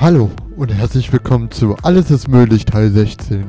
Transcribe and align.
Hallo 0.00 0.30
und 0.56 0.72
herzlich 0.72 1.12
willkommen 1.12 1.50
zu 1.50 1.76
Alles 1.82 2.10
ist 2.10 2.26
möglich 2.26 2.64
Teil 2.64 2.90
16. 2.90 3.44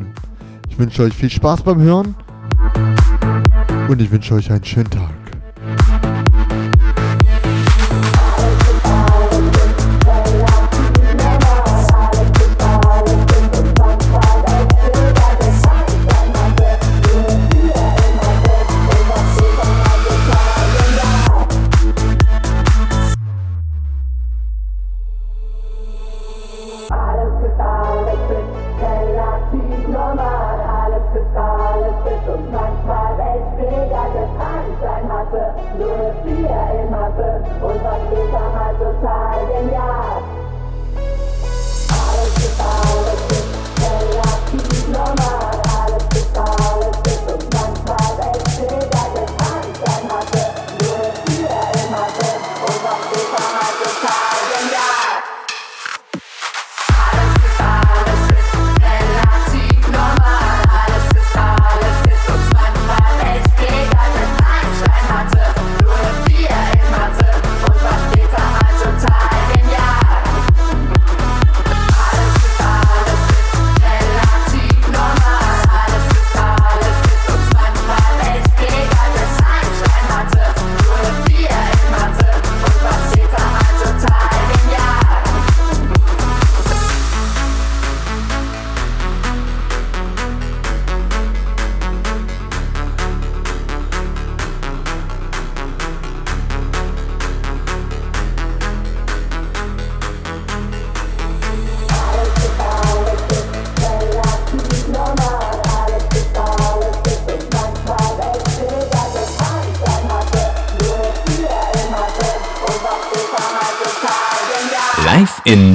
Ich 0.70 0.78
wünsche 0.78 1.02
euch 1.04 1.14
viel 1.14 1.30
Spaß 1.30 1.62
beim 1.62 1.80
Hören 1.80 2.14
und 3.88 4.02
ich 4.02 4.12
wünsche 4.12 4.34
euch 4.34 4.52
einen 4.52 4.66
schönen 4.66 4.90
Tag. 4.90 5.21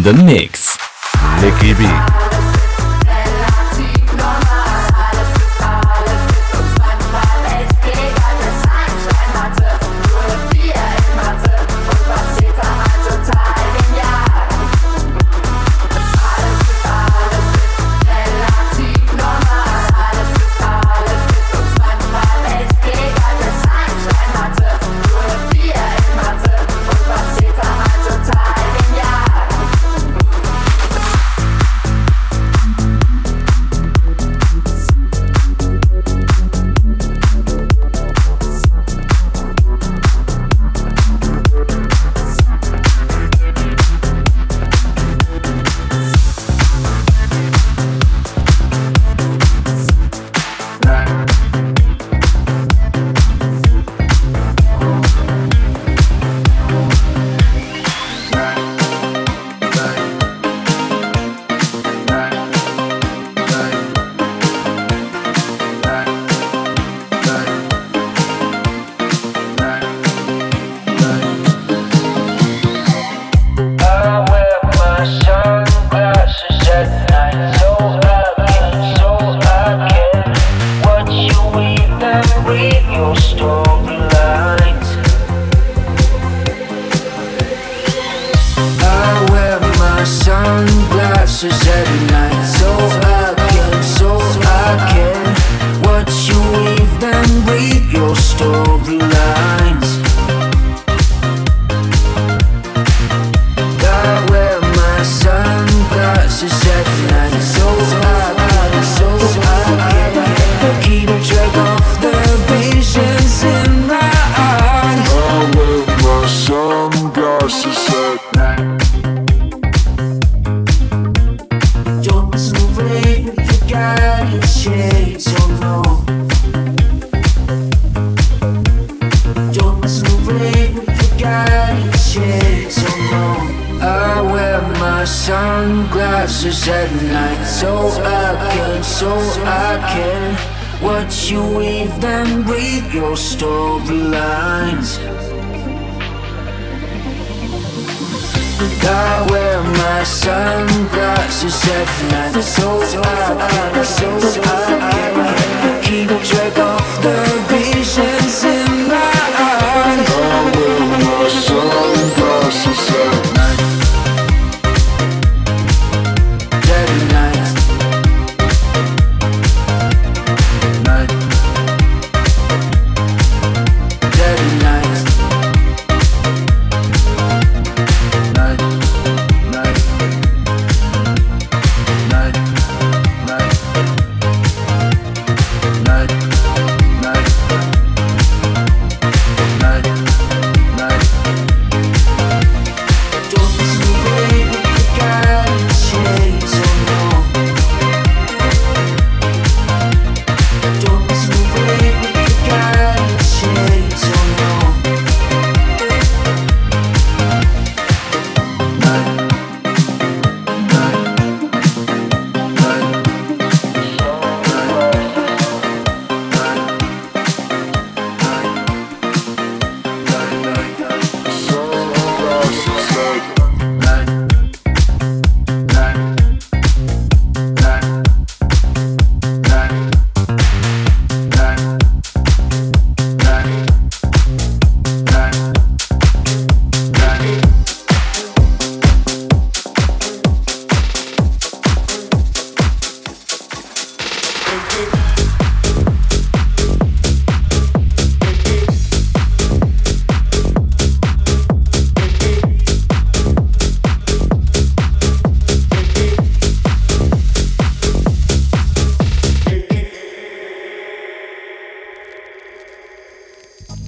In 0.06 0.24
the 0.24 0.45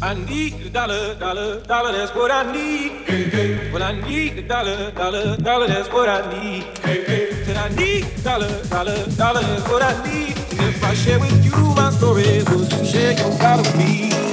dollar, 0.01 1.15
dollar, 1.15 1.61
dollar, 1.63 1.93
that's 1.93 2.15
what 2.15 2.31
I 2.31 2.53
need. 2.53 2.93
Hey, 3.07 3.25
hey. 3.25 3.73
Well, 3.73 3.83
I 3.83 3.93
need 3.93 4.39
a 4.39 4.43
dollar, 4.43 4.91
dollar, 4.93 5.37
dollar, 5.37 5.67
that's 5.67 5.93
what 5.93 6.09
I 6.09 6.21
need. 6.33 6.65
Hey, 6.79 7.05
hey. 7.05 7.45
Said 7.45 7.57
I 7.57 7.69
need 7.71 8.05
a 8.05 8.23
dollar, 8.23 8.65
dollar, 8.65 9.07
dollar, 9.17 9.41
that's 9.43 9.69
what 9.69 9.83
I 9.83 9.93
need. 10.05 10.37
And 10.53 10.75
if 10.75 10.85
I 10.85 10.95
share 10.95 11.19
with 11.19 11.45
you 11.45 11.75
my 11.75 11.91
story, 11.91 12.43
would 12.45 12.73
you 12.73 12.85
share 12.85 13.13
your 13.13 13.39
dollar 13.39 13.63
with 13.63 13.77
me? 13.77 14.28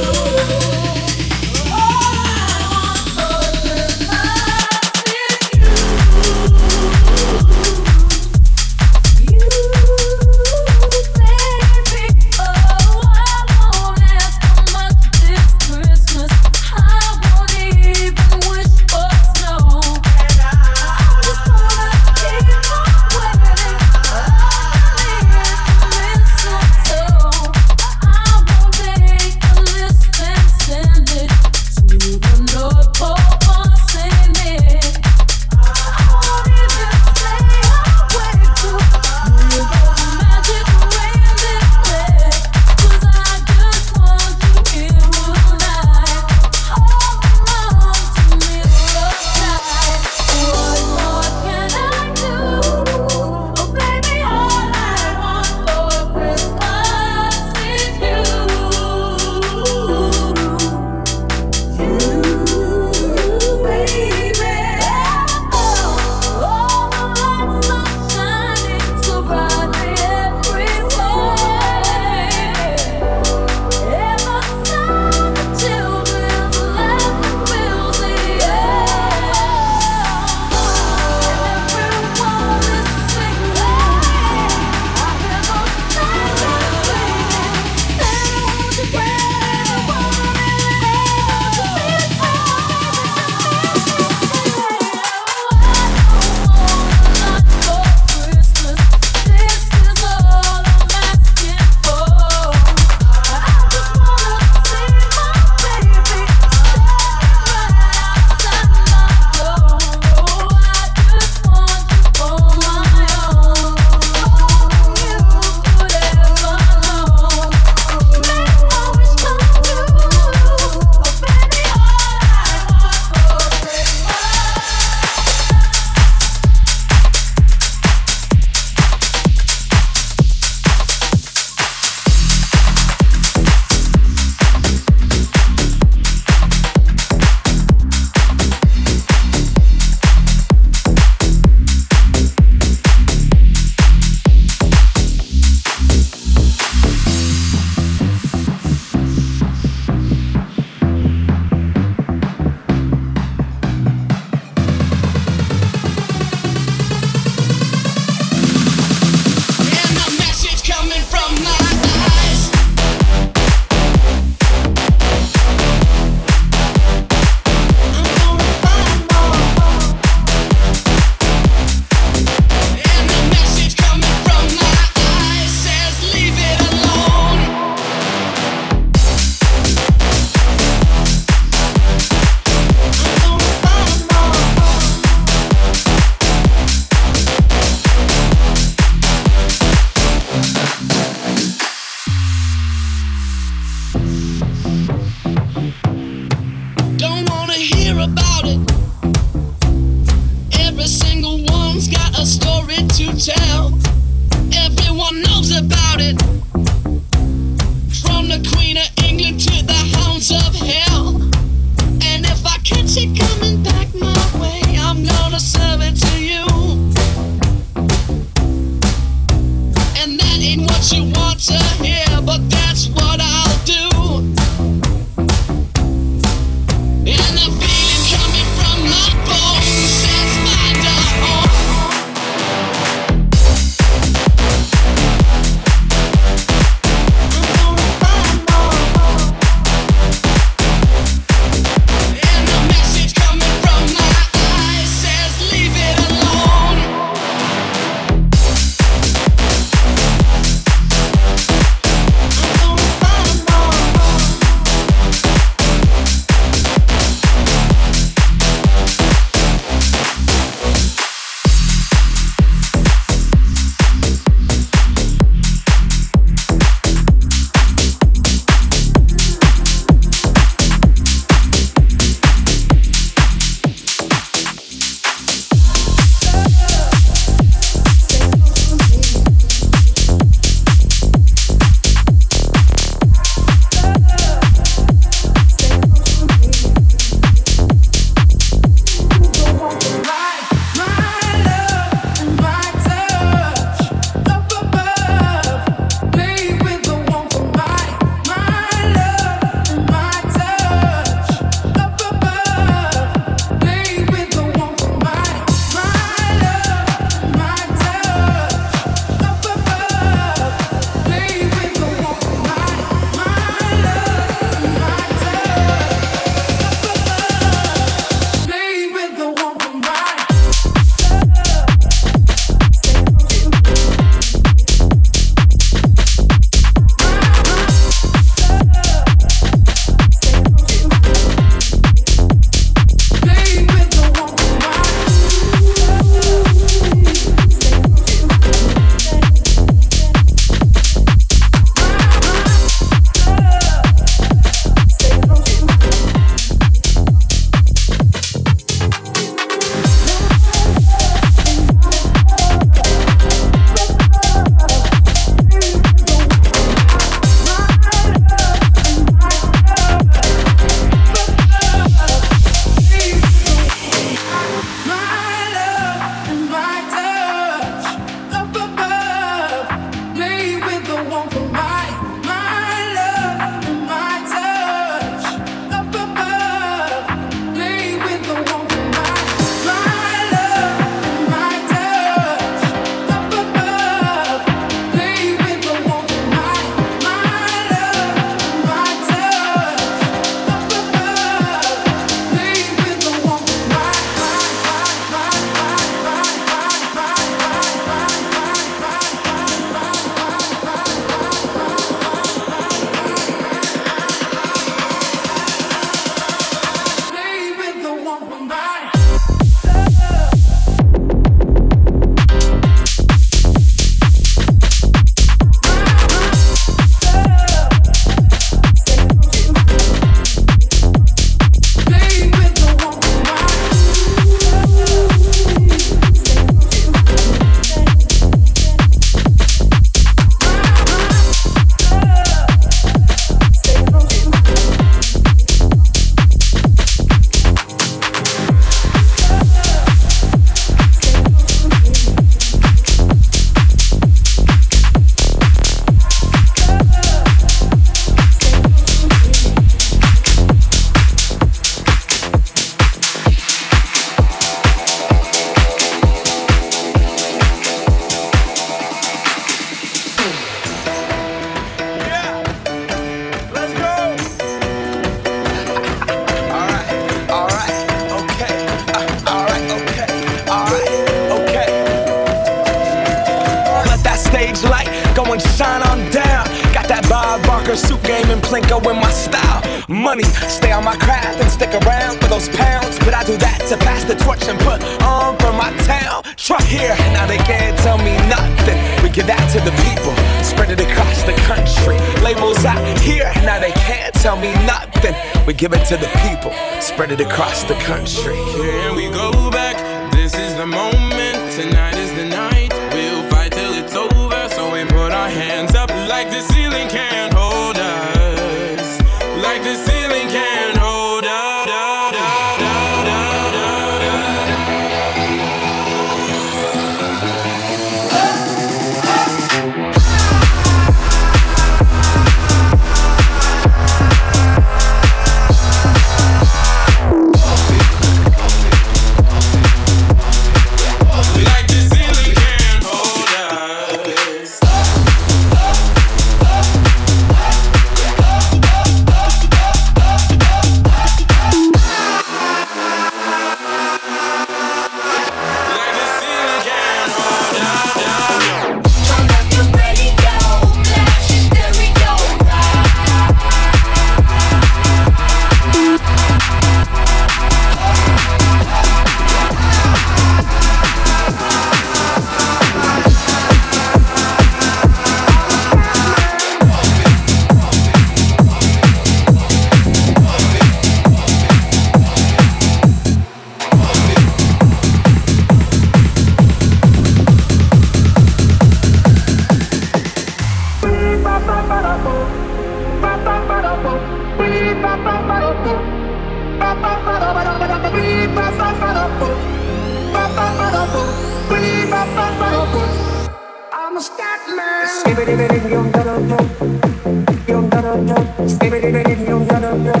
Skibidi-bidi-dum-dum-dum. 598.46 600.00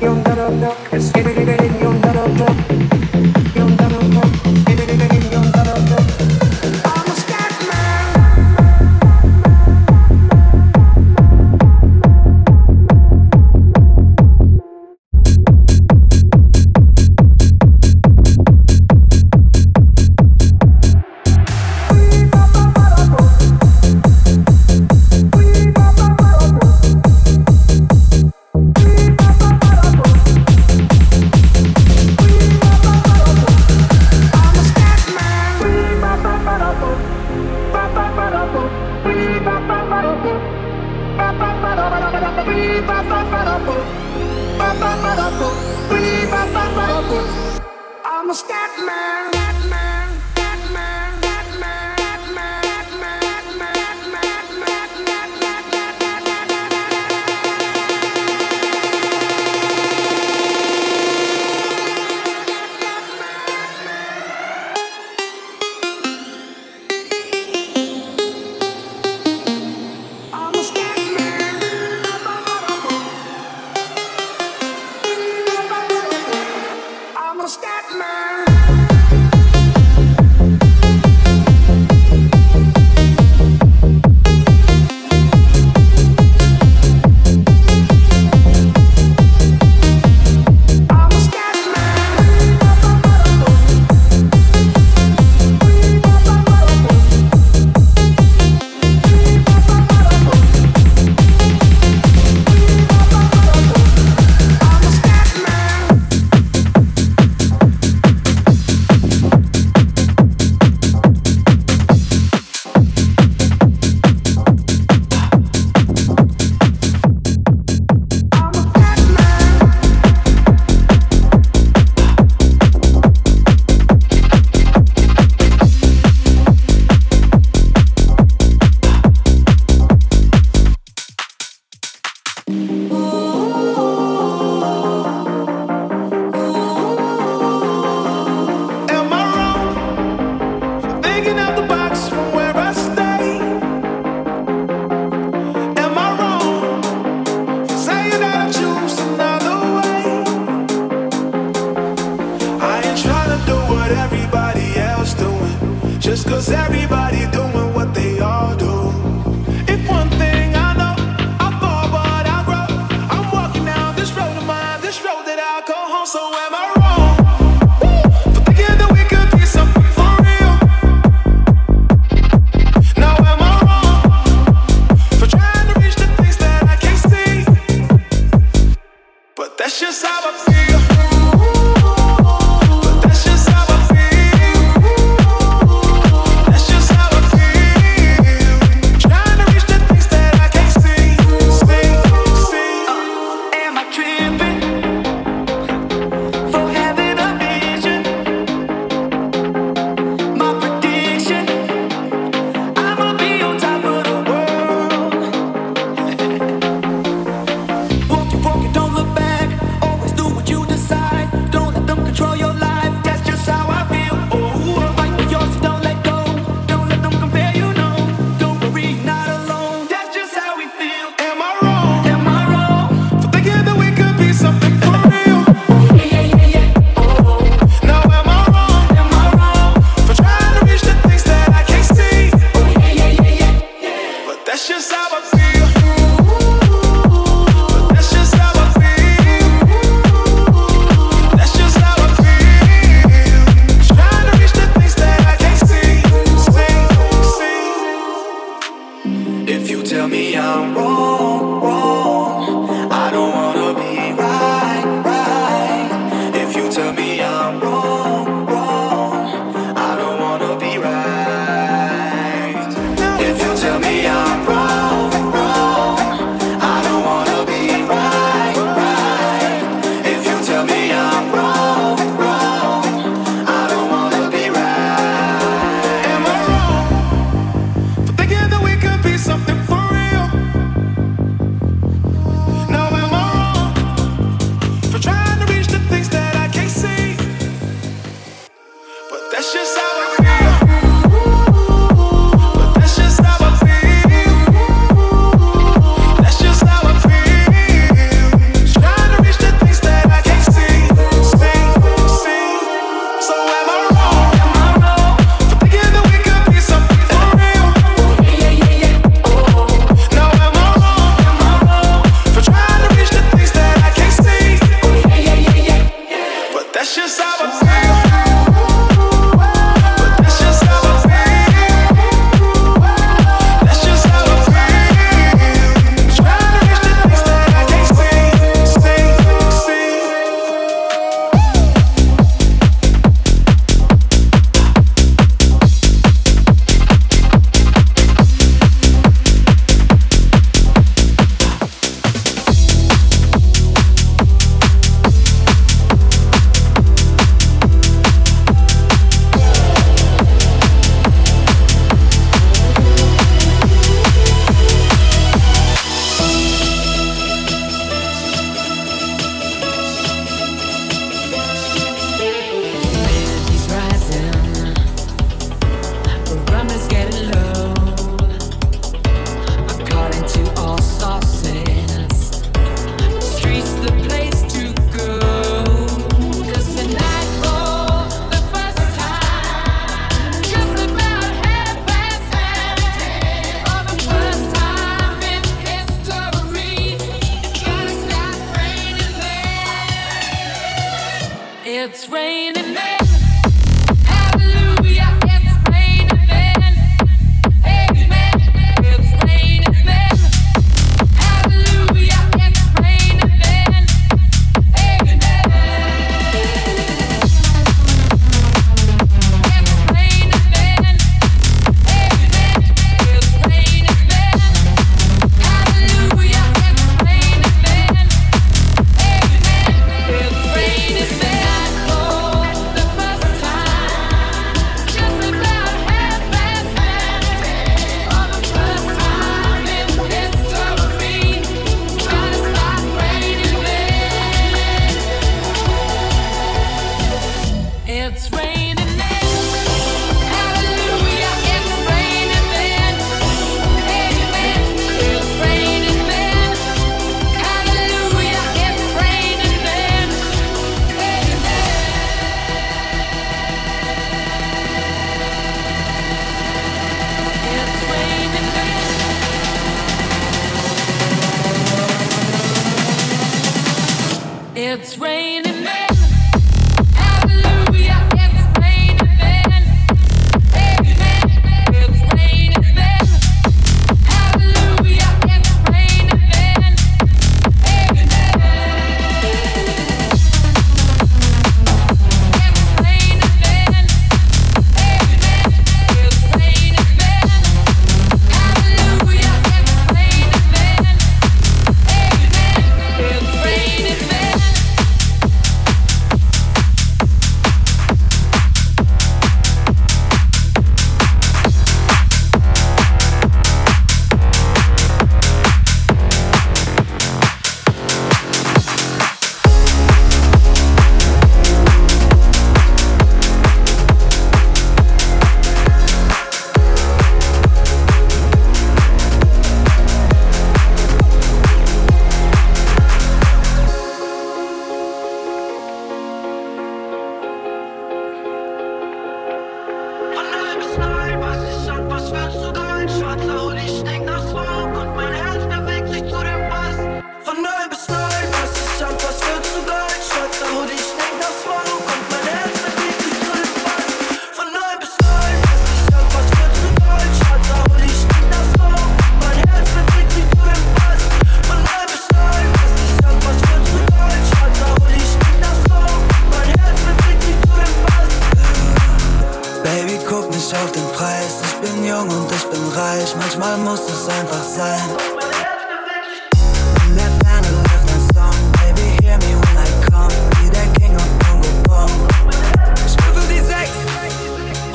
Dum-dum-dum. 0.00 0.76
Skibidi-bidi-dum-dum-dum. 1.00 2.61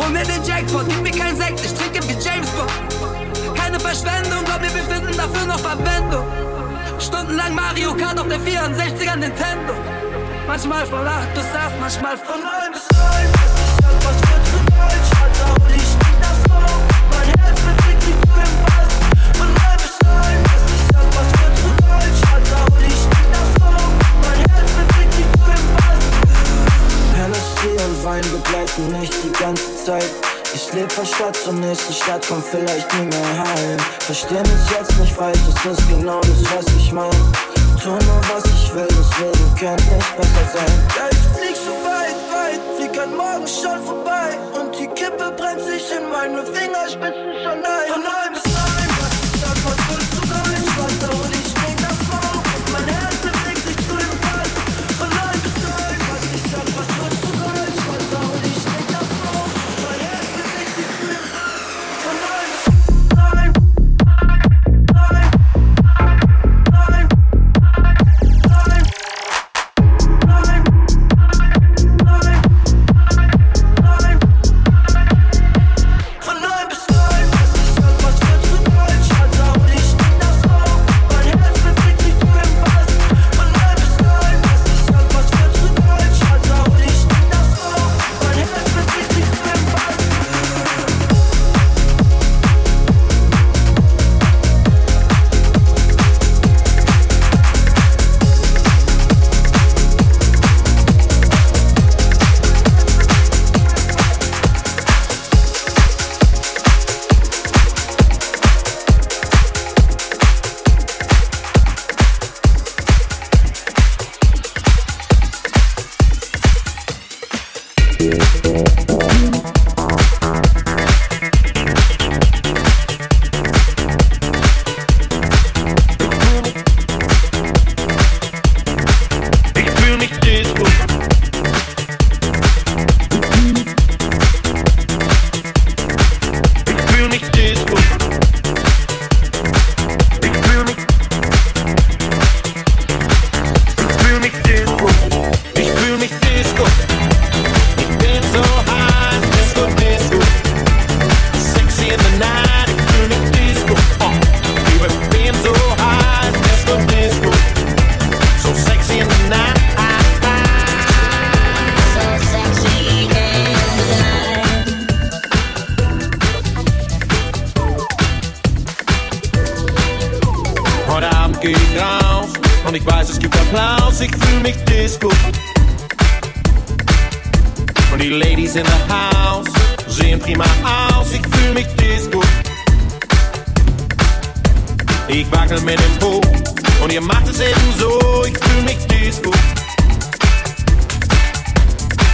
ohne 0.08 0.24
den 0.24 0.44
Jackpot. 0.44 0.88
Gib 0.88 1.02
mir 1.02 1.12
kein 1.12 1.36
Sekt, 1.36 1.60
ich 1.64 1.74
trinke 1.74 2.02
wie 2.08 2.14
James 2.14 2.50
Bond. 2.52 3.58
Keine 3.58 3.80
Verschwendung, 3.80 4.44
glaub 4.46 4.62
mir, 4.62 4.74
wir 4.74 4.84
finden 4.84 5.16
dafür 5.16 5.46
noch 5.46 5.60
Verwendung. 5.60 6.26
Stundenlang 7.00 7.54
Mario 7.54 7.94
Kart 7.94 8.20
auf 8.20 8.28
der 8.28 8.40
64er 8.40 9.16
Nintendo. 9.16 9.74
Manchmal 10.48 10.86
von 10.86 11.06
8 11.06 11.34
bis 11.34 11.44
8, 11.44 11.80
manchmal 11.80 12.18
von 12.18 12.42
9 12.42 12.72
bis 12.74 12.88
9. 12.98 13.08
Ist 13.34 13.86
halt 13.86 14.06
was 14.06 14.16
für 14.30 14.47
Wein 28.08 28.22
begleiten 28.32 28.90
mich 28.98 29.10
die 29.22 29.32
ganze 29.34 29.84
Zeit. 29.84 30.10
Ich 30.54 30.72
lebe 30.72 30.90
von 30.90 31.06
Stadt 31.06 31.36
zur 31.36 31.52
nächsten 31.52 31.92
Stadt, 31.92 32.26
komm 32.30 32.42
vielleicht 32.42 32.88
nie 32.94 33.08
mehr 33.08 33.38
heim. 33.38 33.78
Versteh 34.00 34.40
mich 34.40 34.72
jetzt 34.72 34.98
nicht 34.98 35.14
falsch, 35.14 35.38
das 35.62 35.78
ist 35.78 35.90
genau 35.90 36.22
das, 36.22 36.42
was 36.56 36.66
ich 36.78 36.94
mein. 36.94 37.12
Tu 37.84 37.90
nur 37.90 38.22
was 38.34 38.46
ich 38.46 38.74
will, 38.74 38.88
das 38.88 39.20
Leben 39.20 39.56
könnte 39.60 39.94
nicht 39.94 40.16
besser 40.16 40.48
sein. 40.54 40.84
Ja, 40.96 41.10
ich 41.12 41.38
flieg 41.38 41.58
so 41.58 41.74
weit, 41.84 42.16
weit, 42.32 42.62
flieg 42.78 42.98
an 42.98 43.14
morgen 43.14 43.46
schon 43.46 43.84
vorbei. 43.86 44.38
Und 44.54 44.74
die 44.80 44.88
Kippe 44.88 45.30
brennt 45.36 45.64
sich 45.64 45.92
in 45.92 46.10
meine 46.10 46.44
Fingerspitzen 46.46 47.34
schon 47.44 47.66
ein. 47.66 48.27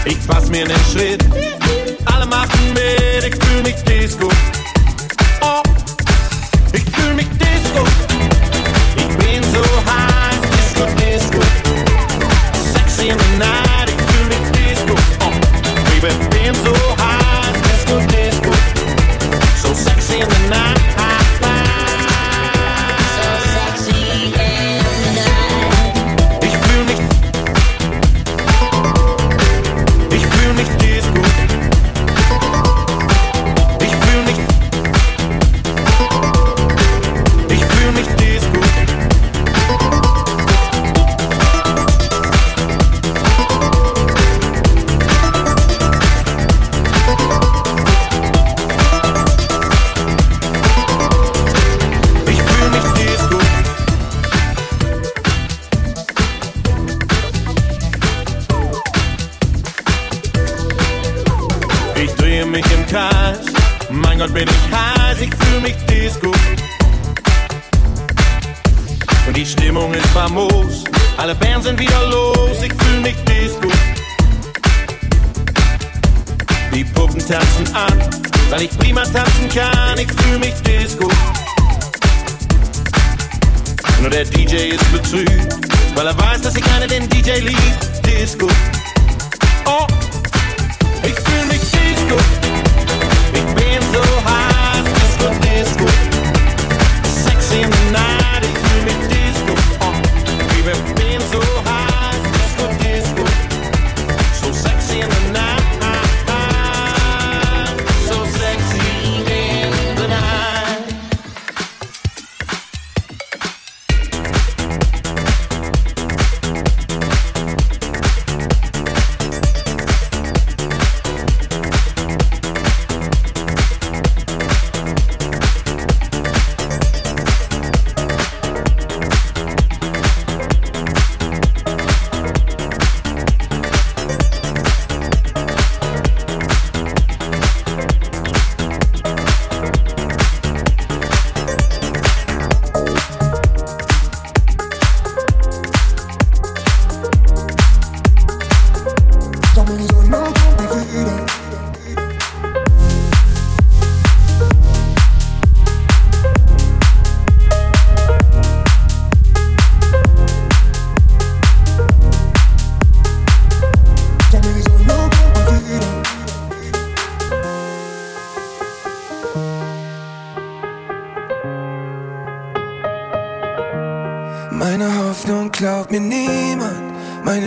Ich 0.05 0.17
fass 0.17 0.49
mir 0.49 0.67
nen 0.67 0.79
Schritt, 0.91 1.23
alle 2.05 2.25
machen 2.25 2.73
mit, 2.73 3.23
ich 3.23 3.43
fühl 3.43 3.63
mich 3.63 3.75
Disco. 3.83 4.27
Oh, 5.41 5.61
ich 6.73 6.83
fühl 6.83 7.13
mich 7.13 7.29
Disco. 7.29 7.85
Ich 8.97 9.17
bin 9.17 9.43
so 9.53 9.63
heiß, 9.89 10.41
Disco, 10.51 10.85
Disco. 10.97 11.39
Sexy 12.73 13.09
in 13.09 13.17
the 13.17 13.37
night, 13.37 13.87
ich 13.87 14.01
fühl 14.11 14.27
mich 14.27 14.45
Disco. 14.51 14.95
Oh, 15.21 15.31
Baby, 16.01 16.13
bin 16.29 16.55
so 16.65 16.82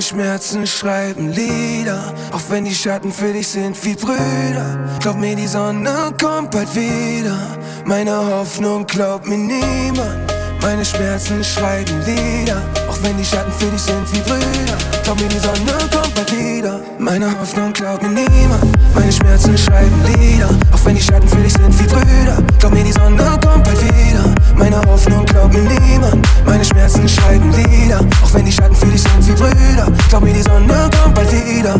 Schmerzen 0.06 0.68
schreiben 0.68 1.32
Lieder, 1.32 2.14
auch 2.30 2.42
wenn 2.48 2.64
die 2.64 2.74
Schatten 2.74 3.10
für 3.10 3.32
dich 3.32 3.48
sind 3.48 3.76
wie 3.84 3.94
Brüder. 3.94 4.78
Glaub 5.00 5.16
mir, 5.16 5.34
die 5.34 5.48
Sonne 5.48 6.14
kommt 6.20 6.52
bald 6.52 6.72
wieder. 6.76 7.36
Meine 7.84 8.14
Hoffnung 8.14 8.86
glaubt 8.86 9.26
mir 9.26 9.36
niemand. 9.36 10.32
Meine 10.62 10.84
Schmerzen 10.84 11.42
schreiben 11.42 12.00
Lieder, 12.06 12.62
auch 12.88 12.98
wenn 13.02 13.16
die 13.16 13.24
Schatten 13.24 13.50
für 13.58 13.66
dich 13.66 13.82
sind 13.82 14.06
wie 14.12 14.20
Brüder. 14.20 14.78
Glaub 15.02 15.20
mir, 15.20 15.28
die 15.28 15.40
Sonne 15.40 15.72
kommt 15.90 16.14
bald 16.14 16.32
wieder. 16.32 16.75
Meine 17.06 17.30
Hoffnung 17.38 17.72
glaubt 17.72 18.02
mir 18.02 18.08
niemand. 18.08 18.64
Meine 18.92 19.12
Schmerzen 19.12 19.56
schreiben 19.56 19.94
Lieder, 20.06 20.48
auch 20.72 20.84
wenn 20.84 20.96
die 20.96 21.00
Schatten 21.00 21.28
für 21.28 21.36
dich 21.36 21.52
sind 21.52 21.78
wie 21.78 21.86
Brüder. 21.86 22.42
Glaub 22.58 22.72
mir, 22.74 22.82
die 22.82 22.90
Sonne 22.90 23.22
kommt 23.44 23.62
bald 23.62 23.80
wieder. 23.80 24.24
Meine 24.56 24.80
Hoffnung 24.82 25.24
glaubt 25.24 25.54
mir 25.54 25.62
niemand. 25.62 26.26
Meine 26.44 26.64
Schmerzen 26.64 27.08
schreiben 27.08 27.52
Lieder, 27.52 28.00
auch 28.24 28.34
wenn 28.34 28.44
die 28.44 28.50
Schatten 28.50 28.74
für 28.74 28.86
dich 28.86 29.02
sind 29.02 29.28
wie 29.28 29.32
Brüder. 29.34 29.86
Glaub 30.08 30.24
mir, 30.24 30.32
die 30.32 30.42
Sonne 30.42 30.90
kommt 31.00 31.14
bald 31.14 31.30
wieder. 31.30 31.76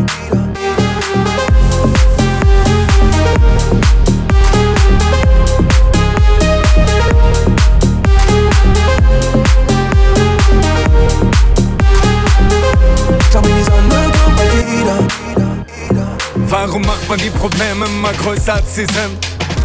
Warum 16.49 16.81
macht 16.83 17.09
man 17.09 17.19
die 17.19 17.29
Probleme 17.29 17.85
immer 17.85 18.13
größer 18.13 18.53
als 18.53 18.75
sie 18.75 18.85
sind? 18.85 19.17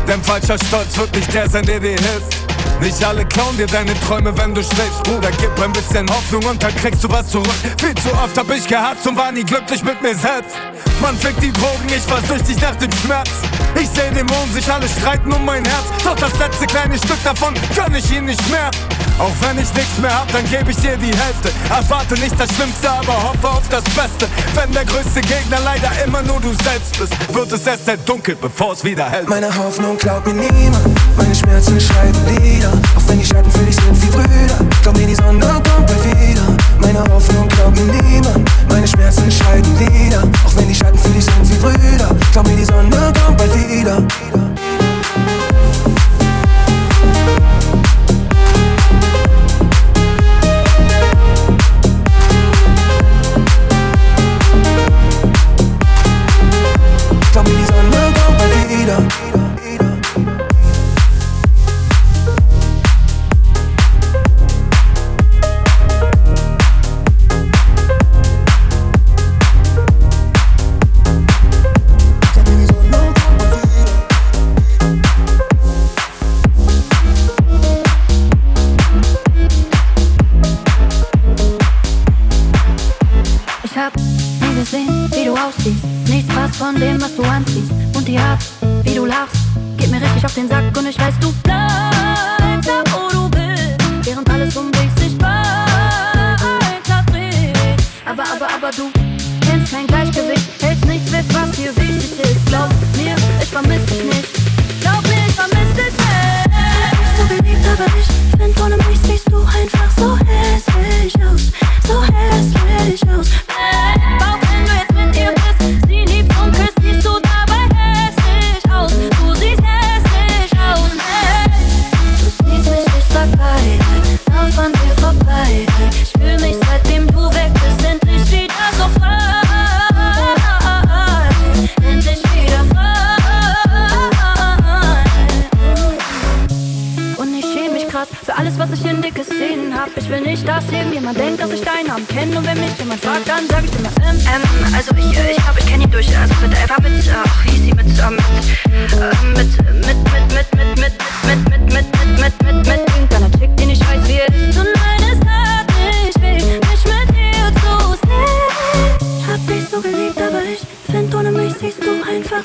Denn 0.09 0.22
falscher 0.22 0.57
Stolz 0.66 0.99
wird 0.99 1.14
nicht 1.14 1.33
der 1.33 1.49
sein, 1.49 1.64
der 1.64 1.78
dir 1.78 1.91
hilft. 1.91 2.37
Nicht 2.80 3.05
alle 3.05 3.24
klauen 3.24 3.57
dir 3.57 3.68
deine 3.68 3.99
Träume, 4.01 4.37
wenn 4.37 4.53
du 4.53 4.62
schläfst, 4.62 5.05
Bruder. 5.05 5.30
Gib 5.39 5.57
ein 5.62 5.72
bisschen 5.72 6.11
Hoffnung 6.11 6.45
und 6.45 6.61
dann 6.61 6.74
kriegst 6.74 7.05
du 7.05 7.09
was 7.09 7.28
zurück. 7.28 7.49
Viel 7.78 7.95
zu 7.95 8.12
oft 8.14 8.37
hab 8.37 8.51
ich 8.51 8.66
gehabt 8.66 9.07
und 9.07 9.16
war 9.16 9.30
nie 9.30 9.45
glücklich 9.45 9.85
mit 9.85 10.03
mir 10.03 10.16
selbst. 10.16 10.57
Man 11.01 11.16
fickt 11.16 11.41
die 11.41 11.53
Drogen, 11.53 11.87
ich 11.87 12.11
war 12.11 12.20
süchtig 12.22 12.61
nach 12.61 12.74
dem 12.74 12.91
Schmerz. 13.05 13.30
Ich 13.80 13.89
seh 13.89 14.11
Dämonen, 14.11 14.53
sich 14.53 14.70
alle 14.70 14.89
streiten 14.89 15.33
um 15.33 15.45
mein 15.45 15.64
Herz. 15.64 15.87
Doch 16.03 16.16
das 16.16 16.37
letzte 16.41 16.66
kleine 16.66 16.99
Stück 16.99 17.22
davon 17.22 17.55
gönn 17.76 17.95
ich 17.95 18.11
ihnen 18.11 18.26
nicht 18.26 18.51
mehr. 18.51 18.70
Auch 19.23 19.31
wenn 19.47 19.57
ich 19.57 19.73
nichts 19.73 19.99
mehr 19.99 20.12
hab, 20.12 20.27
dann 20.33 20.45
geb 20.51 20.68
ich 20.68 20.77
dir 20.79 20.97
die 20.97 21.14
Hälfte. 21.14 21.53
Erwarte 21.70 22.14
nicht 22.14 22.35
das 22.37 22.51
Schlimmste, 22.57 22.91
aber 22.91 23.14
hoffe 23.23 23.49
auf 23.49 23.68
das 23.68 23.85
Beste. 23.85 24.27
Wenn 24.57 24.73
der 24.73 24.85
größte 24.85 25.20
Gegner 25.20 25.59
leider 25.64 25.91
immer 26.05 26.23
nur 26.23 26.41
du 26.41 26.53
selbst 26.64 26.99
bist, 26.99 27.14
wird 27.33 27.53
es 27.53 27.64
erst 27.64 27.85
sehr 27.85 27.99
dunkel, 27.99 28.35
bevor 28.35 28.73
es 28.73 28.83
wieder 28.83 29.09
hell. 29.09 29.25
Meine 29.29 29.47
Hoffnung 29.57 29.97
glaubt 29.97 30.27
mir 30.27 30.35
niemand. 30.35 30.89
Meine 31.16 31.35
Schmerzen 31.37 31.81
schreiben 31.81 32.18
Lieder, 32.27 32.73
auch 32.97 33.09
wenn 33.09 33.20
die 33.20 33.25
Schatten 33.25 33.51
für 33.53 33.64
dich 33.64 33.77
sind 33.77 34.03
wie 34.03 34.11
Brüder. 34.11 34.59
Glaub 34.83 34.97
mir, 34.97 35.07
die 35.07 35.14
Sonne 35.14 35.47
kommt 35.47 35.87
bald 35.87 36.05
wieder. 36.05 36.43
Meine 36.81 37.05
Hoffnung 37.14 37.49
glaubt 37.49 37.79
mir 37.79 37.93
niemand. 37.93 38.51
Meine 38.68 38.89
Schmerzen 38.89 39.31
schreiben 39.31 39.79
Lieder, 39.79 40.25
auch 40.45 40.57
wenn 40.57 40.66
die 40.66 40.75
Schatten 40.75 40.99
für 40.99 41.11
dich 41.11 41.25
sind 41.25 41.49
wie 41.49 41.59
Brüder. 41.59 42.11
Glaub 42.33 42.49
mir, 42.49 42.57
die 42.57 42.64
Sonne 42.64 43.12
kommt 43.25 43.39
bald 43.39 43.70
wieder. 43.70 44.03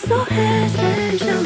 so 0.08 0.24
hesitant. 0.24 1.37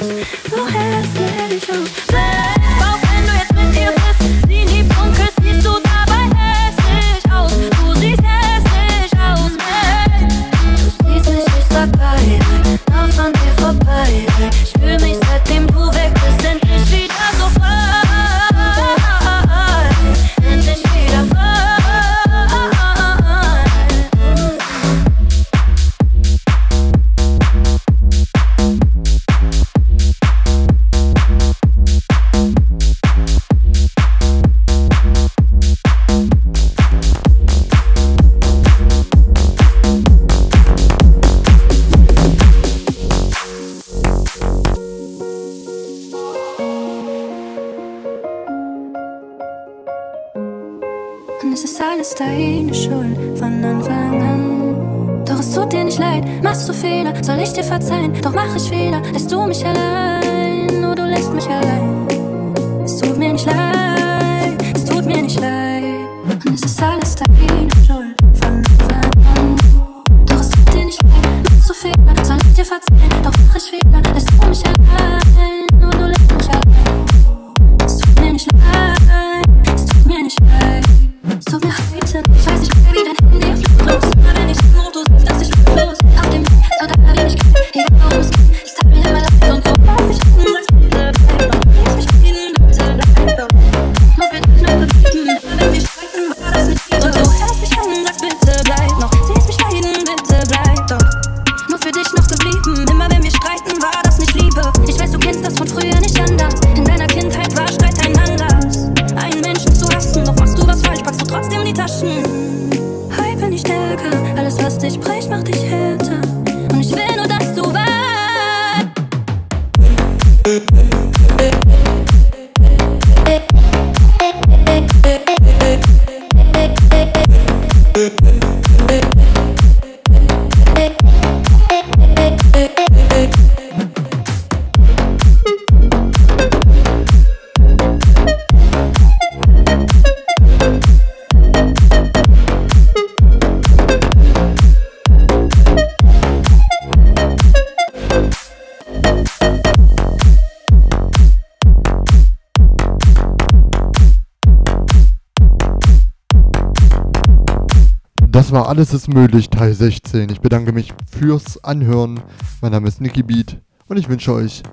Alles 158.71 158.93
ist 158.93 159.09
möglich, 159.09 159.49
Teil 159.49 159.73
16. 159.73 160.29
Ich 160.29 160.39
bedanke 160.39 160.71
mich 160.71 160.93
fürs 161.05 161.61
Anhören. 161.61 162.21
Mein 162.61 162.71
Name 162.71 162.87
ist 162.87 163.01
Nicky 163.01 163.21
Beat 163.21 163.57
und 163.89 163.97
ich 163.97 164.07
wünsche 164.07 164.31
euch 164.31 164.63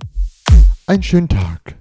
einen 0.86 1.02
schönen 1.02 1.28
Tag. 1.28 1.77